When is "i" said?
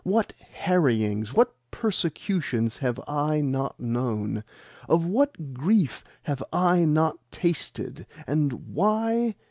3.07-3.39, 6.51-6.85